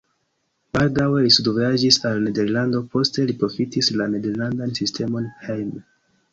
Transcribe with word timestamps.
Baldaŭe 0.77 1.19
li 1.25 1.33
studvojaĝis 1.35 1.99
al 2.11 2.25
Nederlando, 2.29 2.83
poste 2.95 3.29
li 3.29 3.37
profitis 3.45 3.93
la 4.01 4.11
nederlandan 4.17 4.77
sistemon 4.83 5.33
hejme. 5.47 5.89